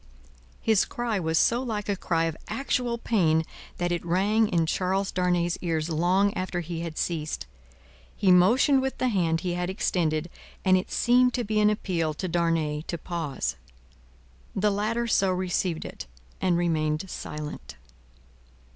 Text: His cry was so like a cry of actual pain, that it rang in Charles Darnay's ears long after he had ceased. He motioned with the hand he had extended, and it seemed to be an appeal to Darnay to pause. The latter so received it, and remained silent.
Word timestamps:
His 0.63 0.83
cry 0.83 1.19
was 1.19 1.37
so 1.37 1.61
like 1.61 1.87
a 1.87 1.95
cry 1.95 2.23
of 2.23 2.35
actual 2.47 2.97
pain, 2.97 3.43
that 3.77 3.91
it 3.91 4.03
rang 4.03 4.47
in 4.47 4.65
Charles 4.65 5.11
Darnay's 5.11 5.59
ears 5.61 5.91
long 5.91 6.33
after 6.33 6.61
he 6.61 6.79
had 6.79 6.97
ceased. 6.97 7.45
He 8.15 8.31
motioned 8.31 8.81
with 8.81 8.97
the 8.97 9.09
hand 9.09 9.41
he 9.41 9.53
had 9.53 9.69
extended, 9.69 10.31
and 10.65 10.75
it 10.75 10.89
seemed 10.91 11.35
to 11.35 11.43
be 11.43 11.59
an 11.59 11.69
appeal 11.69 12.15
to 12.15 12.27
Darnay 12.27 12.81
to 12.87 12.97
pause. 12.97 13.57
The 14.55 14.71
latter 14.71 15.05
so 15.05 15.29
received 15.31 15.85
it, 15.85 16.07
and 16.41 16.57
remained 16.57 17.07
silent. 17.07 17.75